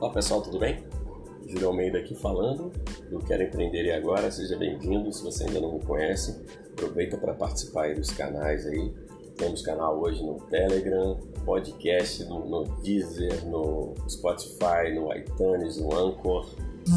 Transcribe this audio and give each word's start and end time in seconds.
Olá 0.00 0.12
pessoal, 0.12 0.40
tudo 0.40 0.60
bem? 0.60 0.84
Júlio 1.44 1.66
Almeida 1.66 1.98
aqui 1.98 2.14
falando 2.14 2.70
do 3.10 3.18
Quero 3.18 3.42
Empreender 3.42 3.84
e 3.84 3.90
Agora, 3.90 4.30
seja 4.30 4.56
bem-vindo. 4.56 5.12
Se 5.12 5.24
você 5.24 5.42
ainda 5.42 5.60
não 5.60 5.72
me 5.72 5.84
conhece, 5.84 6.40
aproveita 6.70 7.18
para 7.18 7.34
participar 7.34 7.96
dos 7.96 8.12
canais 8.12 8.64
aí. 8.64 8.94
Temos 9.36 9.60
canal 9.60 10.00
hoje 10.00 10.22
no 10.22 10.36
Telegram, 10.42 11.18
podcast 11.44 12.24
no, 12.26 12.48
no 12.48 12.64
Deezer, 12.80 13.44
no 13.46 13.92
Spotify, 14.08 14.94
no 14.94 15.12
iTunes, 15.12 15.78
no 15.80 15.92
Anchor, 15.92 16.48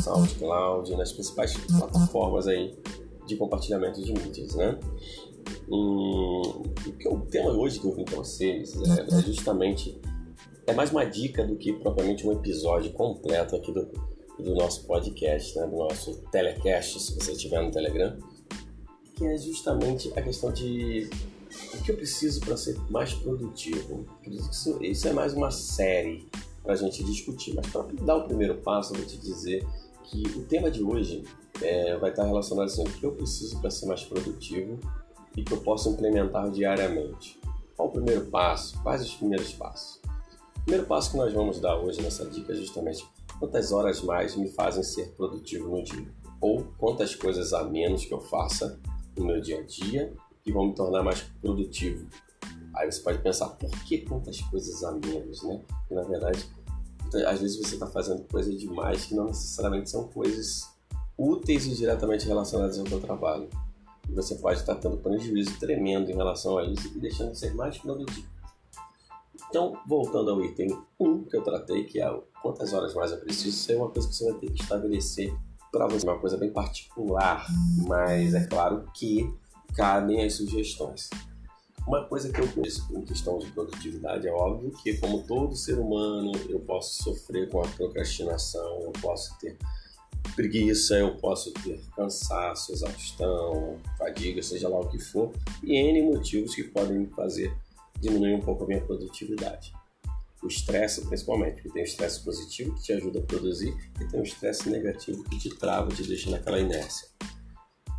SoundCloud, 0.04 0.96
nas 0.96 1.12
principais 1.12 1.58
plataformas 1.58 2.48
aí 2.48 2.78
de 3.26 3.36
compartilhamento 3.36 4.00
de 4.00 4.14
mídias, 4.14 4.54
né? 4.54 4.78
Hum, 5.68 6.44
o 7.08 7.18
tema 7.32 7.50
hoje 7.50 7.80
que 7.80 7.88
eu 7.88 7.96
vim 7.96 8.06
para 8.06 8.18
vocês 8.18 8.80
é, 8.80 9.18
é 9.18 9.22
justamente 9.24 10.00
é 10.68 10.74
mais 10.74 10.92
uma 10.92 11.06
dica 11.06 11.46
do 11.46 11.56
que 11.56 11.74
propriamente 11.74 12.26
um 12.28 12.32
episódio 12.32 12.92
completo 12.94 13.56
aqui 13.56 13.72
do, 13.72 13.88
do 14.38 14.56
nosso 14.56 14.86
podcast, 14.86 15.58
né? 15.58 15.66
do 15.68 15.78
nosso 15.78 16.22
telecast, 16.32 17.00
se 17.00 17.16
você 17.16 17.32
estiver 17.32 17.62
no 17.62 17.72
Telegram, 17.72 18.18
que 19.16 19.26
é 19.26 19.38
justamente 19.38 20.12
a 20.18 20.22
questão 20.22 20.52
de 20.52 21.10
o 21.74 21.84
que 21.84 21.92
eu 21.92 21.98
preciso 21.98 22.40
para 22.42 22.56
ser 22.56 22.78
mais 22.90 23.14
produtivo. 23.14 24.06
Isso, 24.26 24.84
isso 24.84 25.08
é 25.08 25.14
mais 25.14 25.34
uma 25.34 25.52
série 25.52 26.28
para 26.64 26.74
a 26.74 26.78
gente 26.78 27.04
discutir, 27.04 27.54
mas 27.56 27.68
para 27.68 27.84
dar 28.04 28.18
o 28.18 28.24
primeiro 28.26 28.56
passo, 28.58 28.94
eu 28.94 28.98
vou 28.98 29.06
te 29.06 29.18
dizer 29.18 29.66
que 30.04 30.24
o 30.38 30.44
tema 30.44 30.70
de 30.70 30.84
hoje 30.84 31.24
é, 31.62 31.98
vai 31.98 32.12
estar 32.12 32.24
relacionado 32.24 32.66
assim, 32.66 32.84
o 32.84 32.86
que 32.86 33.06
eu 33.06 33.12
preciso 33.12 33.60
para 33.60 33.70
ser 33.70 33.86
mais 33.88 34.04
produtivo 34.04 34.80
e 35.36 35.44
que 35.44 35.52
eu 35.54 35.58
posso 35.62 35.90
implementar 35.90 36.50
diariamente. 36.52 37.40
Qual 37.76 37.90
o 37.90 37.92
primeiro 37.92 38.26
passo? 38.28 38.82
Quais 38.84 39.02
os 39.02 39.14
primeiros 39.16 39.54
passos? 39.54 40.01
O 40.62 40.64
primeiro 40.64 40.86
passo 40.86 41.12
que 41.12 41.18
nós 41.18 41.34
vamos 41.34 41.60
dar 41.60 41.76
hoje 41.76 42.02
nessa 42.04 42.24
dica 42.30 42.54
é 42.54 42.56
justamente 42.56 43.04
quantas 43.40 43.72
horas 43.72 44.02
mais 44.04 44.36
me 44.36 44.48
fazem 44.48 44.84
ser 44.84 45.10
produtivo 45.14 45.68
no 45.68 45.84
dia, 45.84 46.08
ou 46.40 46.64
quantas 46.78 47.16
coisas 47.16 47.52
a 47.52 47.64
menos 47.64 48.06
que 48.06 48.14
eu 48.14 48.22
faça 48.22 48.80
no 49.18 49.26
meu 49.26 49.42
dia 49.42 49.60
a 49.60 49.64
dia 49.64 50.14
que 50.44 50.52
vão 50.52 50.68
me 50.68 50.76
tornar 50.76 51.02
mais 51.02 51.22
produtivo. 51.42 52.08
Aí 52.76 52.90
você 52.90 53.02
pode 53.02 53.18
pensar, 53.24 53.50
por 53.50 53.72
que 53.86 54.00
quantas 54.00 54.40
coisas 54.42 54.84
a 54.84 54.92
menos, 54.92 55.42
né? 55.42 55.62
E, 55.90 55.96
na 55.96 56.04
verdade, 56.04 56.48
às 57.28 57.42
vezes 57.42 57.58
você 57.58 57.74
está 57.74 57.88
fazendo 57.88 58.24
coisa 58.32 58.56
demais 58.56 59.06
que 59.06 59.16
não 59.16 59.26
necessariamente 59.26 59.90
são 59.90 60.08
coisas 60.10 60.70
úteis 61.18 61.66
e 61.66 61.76
diretamente 61.76 62.28
relacionadas 62.28 62.78
ao 62.78 62.88
seu 62.88 63.02
trabalho. 63.02 63.50
E 64.08 64.14
você 64.14 64.36
pode 64.36 64.60
estar 64.60 64.76
tendo 64.76 64.98
prejuízo 64.98 65.60
tremendo 65.60 66.12
em 66.12 66.16
relação 66.16 66.60
a 66.60 66.64
isso 66.66 66.88
e 66.96 67.00
deixando 67.00 67.32
de 67.32 67.40
ser 67.40 67.54
mais 67.56 67.80
produtivo. 67.80 68.28
Então, 69.50 69.78
voltando 69.88 70.32
ao 70.32 70.44
item 70.44 70.78
1 71.00 71.24
que 71.26 71.38
eu 71.38 71.42
tratei, 71.42 71.84
que 71.84 72.02
é 72.02 72.22
quantas 72.42 72.74
horas 72.74 72.94
mais 72.94 73.12
eu 73.12 73.18
preciso, 73.20 73.50
isso 73.50 73.72
é 73.72 73.76
uma 73.76 73.90
coisa 73.90 74.08
que 74.08 74.16
você 74.16 74.32
vai 74.32 74.40
ter 74.40 74.52
que 74.52 74.62
estabelecer 74.62 75.34
para 75.72 75.88
você, 75.88 76.06
uma 76.06 76.20
coisa 76.20 76.38
bem 76.38 76.52
particular, 76.52 77.46
mas 77.88 78.34
é 78.34 78.46
claro 78.46 78.90
que 78.94 79.34
cabem 79.76 80.24
as 80.24 80.34
sugestões. 80.34 81.10
Uma 81.88 82.04
coisa 82.06 82.32
que 82.32 82.40
eu 82.40 82.48
conheço 82.50 82.86
em 82.96 83.02
questão 83.02 83.40
de 83.40 83.50
produtividade 83.52 84.28
é 84.28 84.32
óbvio 84.32 84.72
que, 84.72 84.98
como 84.98 85.24
todo 85.24 85.56
ser 85.56 85.80
humano, 85.80 86.32
eu 86.48 86.60
posso 86.60 87.04
sofrer 87.04 87.50
com 87.50 87.60
a 87.60 87.68
procrastinação, 87.68 88.82
eu 88.82 88.92
posso 89.02 89.38
ter 89.40 89.58
preguiça, 90.36 90.96
eu 90.96 91.16
posso 91.18 91.52
ter 91.52 91.82
cansaço, 91.96 92.72
exaustão, 92.72 93.78
fadiga, 93.98 94.44
seja 94.44 94.70
lá 94.70 94.80
o 94.80 94.88
que 94.88 95.00
for, 95.00 95.32
e 95.64 95.76
N 95.76 96.04
motivos 96.04 96.54
que 96.54 96.64
podem 96.64 97.00
me 97.00 97.08
fazer 97.08 97.52
diminui 98.02 98.34
um 98.34 98.42
pouco 98.42 98.64
a 98.64 98.68
minha 98.68 98.82
produtividade. 98.82 99.74
O 100.44 100.48
estresse, 100.48 101.06
principalmente, 101.06 101.54
porque 101.56 101.70
tem 101.70 101.84
o 101.84 101.86
estresse 101.86 102.24
positivo 102.24 102.74
que 102.74 102.82
te 102.82 102.94
ajuda 102.94 103.20
a 103.20 103.24
produzir 103.24 103.74
e 104.00 104.06
tem 104.08 104.20
o 104.20 104.24
estresse 104.24 104.70
negativo 104.70 105.24
que 105.26 105.38
te 105.38 105.50
trava, 105.56 105.90
te 105.92 106.04
deixa 106.04 106.32
naquela 106.32 106.60
inércia. 106.60 107.08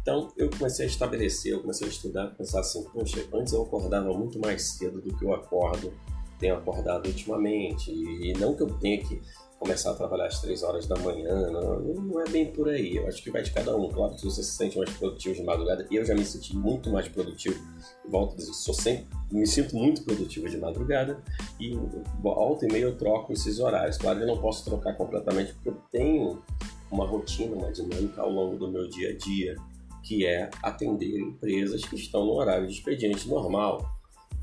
Então 0.03 0.33
eu 0.37 0.51
comecei 0.51 0.85
a 0.85 0.89
estabelecer, 0.89 1.53
eu 1.53 1.61
comecei 1.61 1.87
a 1.87 1.91
estudar, 1.91 2.35
pensar 2.35 2.61
assim, 2.61 2.83
poxa, 2.93 3.25
antes 3.33 3.53
eu 3.53 3.63
acordava 3.63 4.13
muito 4.13 4.41
mais 4.41 4.63
cedo 4.63 5.01
do 5.01 5.17
que 5.17 5.25
eu 5.25 5.33
acordo, 5.33 5.93
tenho 6.41 6.57
acordado 6.57 7.07
ultimamente, 7.07 7.93
e 7.93 8.33
não 8.33 8.57
que 8.57 8.65
eu 8.65 8.79
tenha 8.81 8.99
que 8.99 9.23
começar 9.63 9.93
a 9.93 9.95
trabalhar 9.95 10.27
às 10.27 10.41
3 10.41 10.63
horas 10.65 10.87
da 10.89 10.97
manhã, 10.97 11.49
não, 11.51 11.81
não 11.81 12.21
é 12.21 12.29
bem 12.29 12.47
por 12.47 12.69
aí. 12.69 12.97
Eu 12.97 13.07
acho 13.07 13.23
que 13.23 13.31
vai 13.31 13.43
de 13.43 13.53
cada 13.53 13.77
um. 13.77 13.89
Claro 13.89 14.15
que 14.17 14.25
você 14.25 14.43
se 14.43 14.53
sente 14.53 14.77
mais 14.77 14.91
produtivo 14.91 15.37
de 15.37 15.43
madrugada, 15.45 15.87
eu 15.91 16.05
já 16.05 16.15
me 16.15 16.25
senti 16.25 16.57
muito 16.57 16.91
mais 16.91 17.09
produtivo. 17.09 17.59
Volto 18.09 18.35
a 18.35 18.37
dizer, 18.37 18.53
sou 18.55 18.75
sempre, 18.75 19.07
me 19.31 19.47
sinto 19.47 19.77
muito 19.77 20.03
produtivo 20.03 20.49
de 20.49 20.59
madrugada 20.59 21.23
e 21.61 21.79
volta 22.21 22.67
e 22.67 22.73
meia 22.73 22.83
eu 22.83 22.97
troco 22.97 23.33
esses 23.33 23.61
horários. 23.61 23.97
Claro 23.97 24.19
que 24.19 24.25
eu 24.25 24.29
não 24.29 24.41
posso 24.41 24.65
trocar 24.65 24.95
completamente 24.97 25.55
porque 25.55 25.69
eu 25.69 25.77
tenho 25.91 26.43
uma 26.91 27.07
rotina, 27.07 27.55
uma 27.55 27.71
dinâmica 27.71 28.21
ao 28.21 28.31
longo 28.31 28.57
do 28.57 28.69
meu 28.69 28.89
dia 28.89 29.11
a 29.11 29.17
dia, 29.17 29.57
que 30.03 30.27
é 30.27 30.51
atender 30.61 31.21
empresas 31.21 31.85
que 31.85 31.95
estão 31.95 32.27
no 32.27 32.33
horário 32.33 32.67
de 32.67 32.73
expediente 32.73 33.29
normal. 33.29 33.81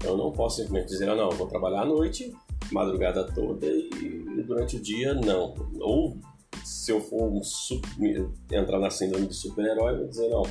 Eu 0.01 0.15
não 0.15 0.31
posso 0.31 0.61
simplesmente 0.61 0.87
dizer, 0.87 1.09
ah, 1.09 1.15
não, 1.15 1.29
vou 1.31 1.45
trabalhar 1.45 1.81
à 1.81 1.85
noite, 1.85 2.33
madrugada 2.71 3.23
toda 3.23 3.65
e 3.65 4.43
durante 4.43 4.77
o 4.77 4.79
dia 4.79 5.13
não. 5.13 5.53
Ou 5.79 6.17
se 6.63 6.91
eu 6.91 7.01
for 7.01 7.31
um 7.31 7.43
super, 7.43 8.29
entrar 8.51 8.79
na 8.79 8.89
síndrome 8.89 9.27
de 9.27 9.35
super-herói, 9.35 9.97
vou 9.97 10.07
dizer, 10.07 10.29
não, 10.29 10.43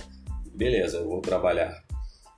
beleza, 0.54 0.98
eu 0.98 1.08
vou 1.08 1.20
trabalhar 1.20 1.82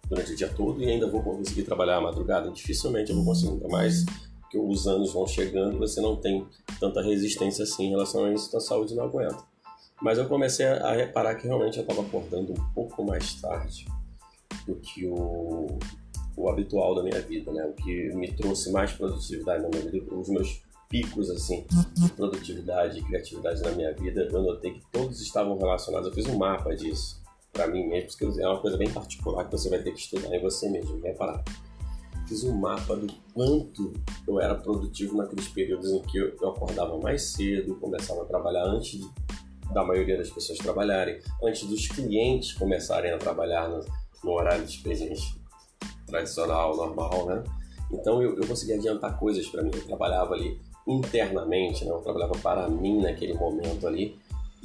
durante 0.08 0.32
o 0.32 0.36
dia 0.36 0.48
todo 0.48 0.82
e 0.82 0.88
ainda 0.88 1.08
vou 1.08 1.22
conseguir 1.22 1.62
trabalhar 1.62 1.98
à 1.98 2.00
madrugada. 2.00 2.50
Dificilmente 2.50 3.10
eu 3.10 3.16
vou 3.16 3.24
conseguir, 3.24 3.52
ainda 3.52 3.68
mais 3.68 4.04
que 4.50 4.58
os 4.58 4.86
anos 4.88 5.12
vão 5.12 5.26
chegando 5.26 5.78
você 5.78 6.00
não 6.00 6.16
tem 6.16 6.44
tanta 6.80 7.00
resistência 7.00 7.62
assim 7.62 7.86
em 7.86 7.90
relação 7.90 8.24
a 8.24 8.32
isso, 8.32 8.48
então 8.48 8.58
a 8.58 8.62
saúde 8.62 8.94
não 8.94 9.04
aguenta. 9.04 9.38
Mas 10.02 10.18
eu 10.18 10.26
comecei 10.26 10.66
a 10.66 10.92
reparar 10.92 11.36
que 11.36 11.46
realmente 11.46 11.76
eu 11.76 11.82
estava 11.82 12.00
acordando 12.00 12.52
um 12.52 12.74
pouco 12.74 13.04
mais 13.04 13.34
tarde 13.34 13.86
do 14.66 14.74
que 14.76 15.06
o, 15.06 15.78
o 16.40 16.48
habitual 16.48 16.94
da 16.94 17.02
minha 17.02 17.20
vida, 17.20 17.52
né? 17.52 17.64
O 17.66 17.72
que 17.72 18.14
me 18.14 18.32
trouxe 18.32 18.72
mais 18.72 18.92
produtividade 18.92 19.62
na 19.62 19.68
minha 19.68 19.90
vida, 19.90 20.14
os 20.14 20.28
meus 20.28 20.62
picos 20.88 21.30
assim 21.30 21.64
de 21.94 22.10
produtividade 22.12 22.98
e 22.98 23.02
criatividade 23.02 23.62
na 23.62 23.70
minha 23.70 23.94
vida, 23.94 24.28
eu 24.32 24.42
notei 24.42 24.72
que 24.72 24.82
todos 24.90 25.20
estavam 25.20 25.56
relacionados. 25.56 26.08
Eu 26.08 26.14
fiz 26.14 26.26
um 26.26 26.36
mapa 26.36 26.74
disso 26.74 27.22
para 27.52 27.66
mim 27.66 27.86
mesmo, 27.86 28.08
porque 28.08 28.42
é 28.42 28.48
uma 28.48 28.60
coisa 28.60 28.76
bem 28.76 28.90
particular 28.90 29.44
que 29.44 29.52
você 29.52 29.68
vai 29.68 29.82
ter 29.82 29.92
que 29.92 30.00
estudar 30.00 30.34
em 30.34 30.40
você 30.40 30.68
mesmo, 30.68 31.00
reparar. 31.00 31.44
Fiz 32.26 32.42
um 32.44 32.54
mapa 32.54 32.96
do 32.96 33.12
quanto 33.34 33.92
eu 34.26 34.40
era 34.40 34.54
produtivo 34.54 35.16
naqueles 35.16 35.48
períodos 35.48 35.90
em 35.90 36.00
que 36.02 36.18
eu, 36.18 36.48
acordava 36.48 36.96
mais 36.98 37.32
cedo, 37.32 37.76
começava 37.76 38.22
a 38.22 38.24
trabalhar 38.24 38.64
antes 38.64 39.00
da 39.72 39.84
maioria 39.84 40.16
das 40.16 40.30
pessoas 40.30 40.58
trabalharem, 40.58 41.20
antes 41.42 41.68
dos 41.68 41.86
clientes 41.86 42.52
começarem 42.52 43.12
a 43.12 43.18
trabalhar 43.18 43.68
no, 43.68 43.84
no 44.24 44.32
horário 44.32 44.64
de 44.64 44.72
expediente 44.76 45.39
tradicional, 46.10 46.76
normal, 46.76 47.26
né? 47.26 47.44
Então 47.92 48.22
eu, 48.22 48.36
eu 48.36 48.46
conseguia 48.46 48.76
adiantar 48.76 49.18
coisas 49.18 49.46
para 49.48 49.62
mim. 49.62 49.70
Eu 49.74 49.84
trabalhava 49.84 50.34
ali 50.34 50.60
internamente, 50.86 51.84
né? 51.84 51.90
eu 51.90 51.98
trabalhava 51.98 52.34
para 52.38 52.68
mim 52.68 53.00
naquele 53.00 53.34
momento 53.34 53.86
ali. 53.86 54.18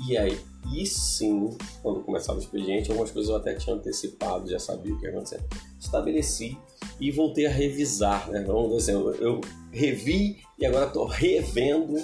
E 0.07 0.17
aí, 0.17 0.37
e 0.73 0.85
sim, 0.85 1.55
quando 1.81 2.01
começava 2.01 2.37
o 2.37 2.41
expediente, 2.41 2.89
algumas 2.89 3.11
coisas 3.11 3.29
eu 3.29 3.37
até 3.37 3.53
tinha 3.55 3.75
antecipado, 3.75 4.49
já 4.49 4.59
sabia 4.59 4.93
o 4.93 4.99
que 4.99 5.05
ia 5.05 5.11
acontecer. 5.11 5.41
Estabeleci 5.79 6.57
e 6.99 7.11
voltei 7.11 7.45
a 7.45 7.49
revisar, 7.49 8.29
né? 8.29 8.43
Vamos 8.45 8.75
dizer 8.75 8.91
assim, 8.91 9.01
eu, 9.01 9.15
eu 9.15 9.41
revi 9.71 10.43
e 10.59 10.65
agora 10.65 10.87
estou 10.87 11.05
revendo 11.05 12.01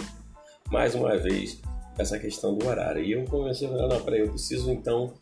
mais 0.69 0.95
uma 0.95 1.17
vez 1.17 1.59
essa 1.97 2.17
questão 2.17 2.55
do 2.55 2.65
horário. 2.65 3.03
E 3.03 3.11
eu 3.11 3.25
comecei 3.25 3.67
a 3.67 3.71
falar, 3.71 3.87
não, 3.89 4.01
peraí, 4.01 4.21
eu 4.21 4.29
preciso 4.29 4.71
então 4.71 5.13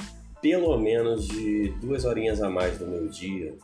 pelo 0.41 0.77
menos 0.77 1.27
de 1.27 1.69
duas 1.81 2.05
horinhas 2.05 2.41
a 2.41 2.49
mais 2.49 2.77
do 2.77 2.87
meu 2.87 3.07
dia 3.09 3.57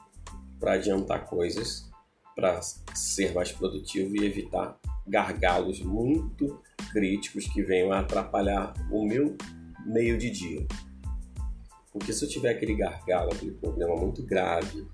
para 0.60 0.74
adiantar 0.74 1.26
coisas, 1.26 1.90
para 2.36 2.62
ser 2.62 3.34
mais 3.34 3.52
produtivo 3.52 4.16
e 4.16 4.26
evitar 4.26 4.78
gargalos 5.08 5.82
muito 5.82 6.62
críticos 6.92 7.48
que 7.48 7.62
venham 7.62 7.92
a 7.92 8.00
atrapalhar 8.00 8.74
o 8.92 9.06
meu 9.06 9.36
meio 9.86 10.18
de 10.18 10.30
dia. 10.30 10.68
Porque 11.92 12.12
se 12.12 12.26
eu 12.26 12.30
tiver 12.30 12.50
aquele 12.50 12.76
gargalo, 12.76 13.32
aquele 13.32 13.52
problema 13.52 13.96
muito 13.96 14.22
grave, 14.24 14.86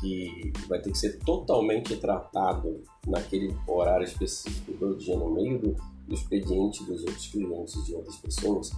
que 0.00 0.52
vai 0.68 0.80
ter 0.80 0.92
que 0.92 0.98
ser 0.98 1.18
totalmente 1.20 1.96
tratado 1.96 2.82
naquele 3.06 3.54
horário 3.66 4.04
específico 4.04 4.72
do 4.72 4.96
dia, 4.96 5.16
no 5.16 5.32
meio 5.32 5.58
do, 5.58 5.76
do 6.06 6.14
expediente 6.14 6.84
dos 6.84 7.00
outros 7.00 7.26
clientes 7.28 7.84
de 7.84 7.94
outras 7.94 8.16
pessoas, 8.16 8.70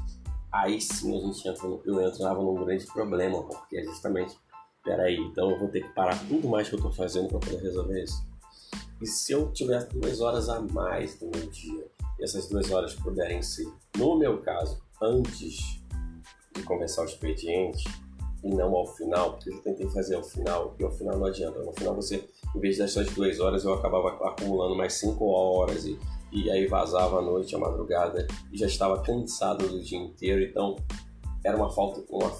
aí 0.53 0.81
sim 0.81 1.17
a 1.17 1.21
gente 1.21 1.49
entra, 1.49 1.69
eu 1.85 2.01
entrava 2.01 2.43
num 2.43 2.65
grande 2.65 2.87
problema, 2.87 3.43
porque 3.45 3.79
é 3.79 3.85
justamente, 3.85 4.37
peraí, 4.85 5.17
então 5.17 5.51
eu 5.51 5.59
vou 5.59 5.69
ter 5.69 5.83
que 5.83 5.95
parar 5.95 6.19
tudo 6.29 6.49
mais 6.49 6.69
que 6.69 6.75
eu 6.75 6.79
estou 6.79 6.93
fazendo 6.93 7.29
para 7.29 7.39
poder 7.39 7.63
resolver 7.63 8.03
isso. 8.03 8.27
E 9.01 9.07
se 9.07 9.33
eu 9.33 9.51
tiver 9.53 9.87
duas 9.89 10.21
horas 10.21 10.49
a 10.49 10.61
mais 10.61 11.19
do 11.19 11.27
meu 11.27 11.49
dia, 11.49 11.87
e 12.19 12.25
essas 12.25 12.49
duas 12.49 12.71
horas 12.71 12.95
puderem 12.95 13.43
ser, 13.43 13.67
no 13.97 14.19
meu 14.19 14.41
caso, 14.43 14.83
antes 15.01 15.81
de 16.55 16.63
começar 16.63 17.03
o 17.03 17.07
expediente, 17.07 17.85
e 18.43 18.49
não 18.49 18.75
ao 18.75 18.87
final, 18.87 19.33
porque 19.33 19.51
eu 19.51 19.59
tentei 19.61 19.89
fazer 19.91 20.15
ao 20.15 20.23
final, 20.23 20.75
e 20.79 20.85
ao 20.85 20.91
final 20.91 21.19
não 21.19 21.27
adianta. 21.27 21.63
No 21.63 21.73
final 21.73 21.95
você, 21.95 22.25
em 22.55 22.61
vez 22.61 22.79
dessas 22.79 23.09
duas 23.11 23.39
horas, 23.39 23.65
eu 23.65 23.75
acabava 23.75 24.09
acumulando 24.29 24.75
mais 24.75 24.95
cinco 24.95 25.27
horas 25.27 25.85
e, 25.85 25.99
e 26.33 26.51
aí 26.51 26.67
vazava 26.67 27.19
à 27.19 27.23
noite, 27.23 27.55
à 27.55 27.59
madrugada, 27.59 28.27
e 28.51 28.57
já 28.57 28.67
estava 28.67 29.03
cansado 29.03 29.69
do 29.69 29.83
dia 29.83 29.99
inteiro, 29.99 30.43
então 30.43 30.77
era 31.45 31.57
uma 31.57 31.71
falta, 31.71 32.03
uma 32.09 32.31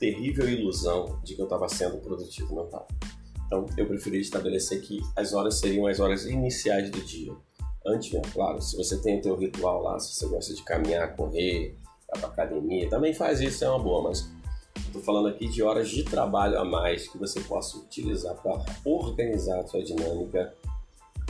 terrível 0.00 0.48
ilusão 0.48 1.20
de 1.22 1.36
que 1.36 1.40
eu 1.40 1.44
estava 1.44 1.68
sendo 1.68 1.98
produtivo, 1.98 2.56
não 2.56 2.64
estava. 2.64 2.88
Então 3.46 3.66
eu 3.76 3.86
preferi 3.86 4.20
estabelecer 4.20 4.80
que 4.80 4.98
as 5.14 5.32
horas 5.32 5.60
seriam 5.60 5.86
as 5.86 6.00
horas 6.00 6.24
iniciais 6.24 6.90
do 6.90 7.00
dia. 7.02 7.32
Antes, 7.86 8.12
né, 8.12 8.22
claro, 8.32 8.60
se 8.60 8.76
você 8.76 9.00
tem 9.00 9.18
o 9.18 9.22
teu 9.22 9.36
ritual 9.36 9.82
lá, 9.82 9.98
se 9.98 10.14
você 10.14 10.26
gosta 10.26 10.54
de 10.54 10.62
caminhar, 10.64 11.14
correr, 11.14 11.68
ir 11.70 11.78
para 12.08 12.26
academia, 12.26 12.90
também 12.90 13.14
faz 13.14 13.40
isso, 13.40 13.64
é 13.64 13.70
uma 13.70 13.78
boa, 13.78 14.08
mas 14.08 14.28
Estou 14.90 15.02
falando 15.02 15.28
aqui 15.28 15.46
de 15.48 15.62
horas 15.62 15.88
de 15.88 16.02
trabalho 16.02 16.58
a 16.58 16.64
mais 16.64 17.06
que 17.06 17.16
você 17.16 17.40
possa 17.40 17.78
utilizar 17.78 18.34
para 18.34 18.60
organizar 18.84 19.60
a 19.60 19.66
sua 19.66 19.84
dinâmica, 19.84 20.52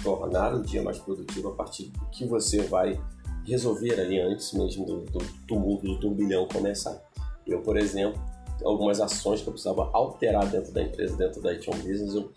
tornar 0.02 0.55
o 0.55 0.62
dia 0.62 0.82
mais 0.82 0.99
produtivo 0.99 1.49
a 1.49 1.55
partir 1.55 1.88
do 1.88 2.06
que 2.06 2.25
você 2.25 2.62
vai 2.62 2.99
resolver 3.44 4.00
ali 4.00 4.19
antes 4.19 4.52
mesmo 4.55 4.87
do, 4.87 5.00
do 5.02 5.19
tumulto, 5.46 5.87
do 5.87 6.00
turbilhão 6.00 6.49
começar. 6.49 6.99
Eu, 7.46 7.61
por 7.61 7.76
exemplo, 7.76 8.19
algumas 8.64 9.00
ações 9.00 9.42
que 9.42 9.48
eu 9.48 9.52
precisava 9.52 9.90
alterar 9.92 10.46
dentro 10.50 10.72
da 10.72 10.82
empresa, 10.82 11.16
dentro 11.16 11.40
da 11.40 11.52
Ition 11.52 11.72
Business, 11.72 12.14
eu 12.14 12.30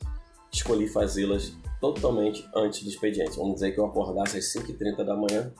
escolhi 0.51 0.87
fazê-las 0.87 1.53
totalmente 1.79 2.47
antes 2.55 2.83
do 2.83 2.89
expediente. 2.89 3.35
Vamos 3.37 3.55
dizer 3.55 3.71
que 3.71 3.79
eu 3.79 3.85
acordasse 3.85 4.37
às 4.37 4.53
5h30 4.53 5.03
da 5.03 5.15
manhã, 5.15 5.51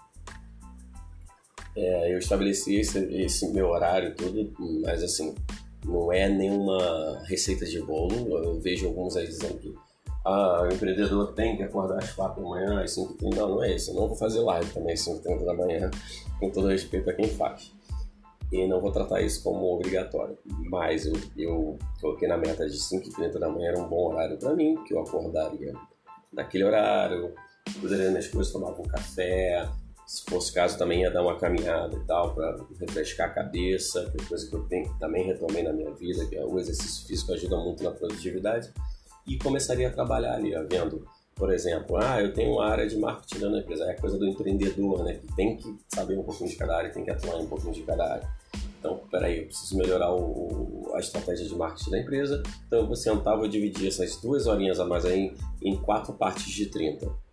é, 1.76 2.14
eu 2.14 2.20
estabeleci 2.20 2.76
esse, 2.76 3.00
esse 3.16 3.52
meu 3.52 3.70
horário 3.70 4.16
tudo, 4.16 4.54
mas 4.82 5.04
assim, 5.04 5.34
não 5.86 6.12
é 6.12 6.30
nenhuma 6.30 7.24
receita 7.26 7.66
de 7.66 7.82
bolo. 7.82 8.38
Eu 8.38 8.60
vejo 8.60 8.88
alguns 8.88 9.16
que 9.16 9.74
ah, 10.26 10.62
o 10.64 10.74
empreendedor 10.74 11.34
tem 11.34 11.58
que 11.58 11.64
acordar 11.64 11.98
às 11.98 12.12
4 12.12 12.42
da 12.42 12.48
manhã, 12.48 12.82
às 12.82 12.92
5 12.92 13.28
h 13.28 13.36
Não, 13.36 13.50
não 13.50 13.64
é 13.64 13.76
isso. 13.76 13.92
Eu 13.92 13.96
não 13.96 14.08
vou 14.08 14.16
fazer 14.16 14.40
live 14.40 14.72
também 14.72 14.94
às 14.94 15.02
5 15.02 15.28
h 15.28 15.46
da 15.46 15.54
manhã, 15.54 15.92
com 16.40 16.50
todo 16.50 16.68
respeito 16.68 17.10
a 17.10 17.14
quem 17.14 17.28
faz. 17.28 17.74
E 18.54 18.68
não 18.68 18.80
vou 18.80 18.92
tratar 18.92 19.20
isso 19.22 19.42
como 19.42 19.66
obrigatório. 19.74 20.38
Mas 20.70 21.08
eu, 21.08 21.14
eu 21.36 21.80
coloquei 22.00 22.28
na 22.28 22.38
meta 22.38 22.70
de 22.70 22.80
5 22.80 23.10
h 23.20 23.40
da 23.40 23.50
manhã, 23.50 23.70
era 23.70 23.80
um 23.80 23.90
bom 23.90 24.12
horário 24.12 24.38
para 24.38 24.54
mim, 24.54 24.76
que 24.84 24.94
eu 24.94 25.00
acordaria 25.00 25.74
naquele 26.32 26.64
horário, 26.64 27.34
cuidaria 27.80 28.06
das 28.06 28.12
minhas 28.12 28.28
coisas, 28.28 28.54
tomava 28.54 28.80
um 28.80 28.86
café, 28.86 29.68
se 30.06 30.24
fosse 30.30 30.54
caso 30.54 30.78
também 30.78 31.02
ia 31.02 31.10
dar 31.10 31.24
uma 31.24 31.38
caminhada 31.40 31.96
e 31.96 32.06
tal 32.06 32.36
para 32.36 32.58
refrescar 32.80 33.30
a 33.30 33.34
cabeça, 33.34 34.12
que 34.12 34.22
é 34.22 34.26
coisa 34.28 34.48
que 34.48 34.56
eu 34.56 34.64
tenho, 34.66 34.94
também 35.00 35.26
retomei 35.26 35.64
na 35.64 35.74
minha 35.74 35.92
vida, 35.92 36.24
que 36.28 36.36
é 36.36 36.46
o 36.46 36.60
exercício 36.60 37.08
físico 37.08 37.34
ajuda 37.34 37.58
muito 37.58 37.84
na 37.84 37.90
produtividade 37.90 38.72
e 39.26 39.36
começaria 39.40 39.88
a 39.88 39.92
trabalhar 39.92 40.36
ali, 40.36 40.56
ó, 40.56 40.64
vendo, 40.70 41.08
por 41.36 41.52
exemplo, 41.52 41.98
ah, 41.98 42.22
eu 42.22 42.34
tenho 42.34 42.54
uma 42.54 42.66
área 42.66 42.88
de 42.88 42.98
marketing 42.98 43.46
na 43.46 43.60
empresa, 43.60 43.86
é 43.86 43.94
coisa 43.94 44.18
do 44.18 44.28
empreendedor, 44.28 45.04
né, 45.04 45.16
que 45.16 45.36
tem 45.36 45.58
que 45.58 45.76
saber 45.94 46.18
um 46.18 46.24
pouquinho 46.24 46.50
de 46.50 46.56
cada 46.56 46.78
área, 46.78 46.92
tem 46.92 47.04
que 47.04 47.12
atuar 47.12 47.38
um 47.38 47.48
pouquinho 47.48 47.74
de 47.74 47.82
cada 47.82 48.14
área. 48.14 48.30
Então, 48.80 49.02
peraí, 49.10 49.40
eu 49.40 49.46
preciso 49.46 49.78
melhorar 49.78 50.14
o, 50.14 50.92
a 50.94 51.00
estratégia 51.00 51.48
de 51.48 51.56
marketing 51.56 51.92
da 51.92 52.00
empresa, 52.00 52.44
então 52.68 52.80
eu 52.80 52.88
vou 52.88 52.96
sentar, 52.96 53.38
vou 53.38 53.48
dividir 53.48 53.88
essas 53.88 54.18
duas 54.18 54.46
horinhas 54.46 54.80
a 54.80 54.86
mais 54.86 55.06
aí 55.06 55.34
em, 55.62 55.72
em 55.72 55.78
quatro 55.78 56.14
partes 56.14 56.52
de 56.52 56.66
30 56.68 57.24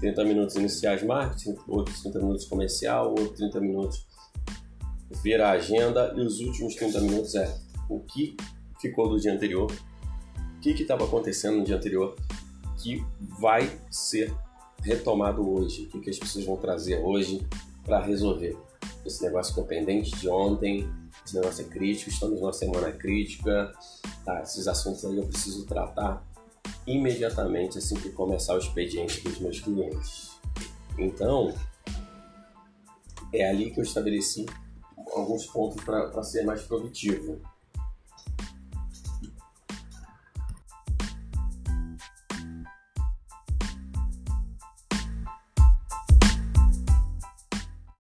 30 0.00 0.24
minutos 0.24 0.56
iniciais 0.56 1.00
marketing, 1.04 1.56
outros 1.68 2.00
30 2.02 2.18
minutos 2.18 2.44
comercial, 2.46 3.10
outros 3.10 3.36
30 3.38 3.60
minutos 3.60 4.04
ver 5.22 5.40
a 5.40 5.52
agenda 5.52 6.12
e 6.16 6.20
os 6.20 6.40
últimos 6.40 6.74
30 6.74 7.00
minutos 7.02 7.36
é 7.36 7.56
o 7.88 8.00
que 8.00 8.36
ficou 8.80 9.08
do 9.08 9.20
dia 9.20 9.32
anterior, 9.32 9.70
o 9.70 10.60
que 10.60 10.70
estava 10.70 11.04
acontecendo 11.04 11.58
no 11.58 11.64
dia 11.64 11.76
anterior 11.76 12.16
que 12.82 13.04
vai 13.20 13.78
ser 13.90 14.34
retomado 14.82 15.48
hoje, 15.48 15.88
o 15.94 16.00
que, 16.00 16.10
as 16.10 16.18
pessoas 16.18 16.44
vão 16.44 16.56
trazer 16.56 16.98
hoje 16.98 17.46
para 17.84 18.00
resolver. 18.00 18.56
Esse 19.06 19.22
negócio 19.22 19.54
ficou 19.54 19.64
pendente 19.64 20.10
de 20.16 20.28
ontem, 20.28 20.88
esse 21.24 21.36
negócio 21.36 21.64
é 21.64 21.68
crítico, 21.68 22.10
estamos 22.10 22.40
numa 22.40 22.52
semana 22.52 22.90
crítica, 22.90 23.72
tá? 24.24 24.42
esses 24.42 24.66
assuntos 24.66 25.04
aí 25.04 25.16
eu 25.16 25.26
preciso 25.26 25.64
tratar 25.66 26.24
imediatamente 26.86 27.78
assim 27.78 27.94
que 27.94 28.10
começar 28.10 28.54
o 28.54 28.58
expediente 28.58 29.20
dos 29.20 29.38
meus 29.38 29.60
clientes. 29.60 30.32
Então, 30.98 31.54
é 33.32 33.48
ali 33.48 33.70
que 33.70 33.80
eu 33.80 33.84
estabeleci 33.84 34.46
alguns 35.14 35.46
pontos 35.46 35.82
para 35.84 36.22
ser 36.22 36.44
mais 36.44 36.62
produtivo. 36.62 37.40